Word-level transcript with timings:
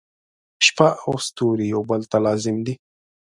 •شپه 0.65 0.87
او 1.05 1.13
ستوري 1.27 1.65
یو 1.73 1.81
بل 1.89 2.01
ته 2.11 2.17
لازم 2.25 2.55
دي. 2.65 2.73